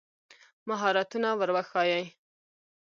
[0.67, 2.01] مهارتونه ور وښایي.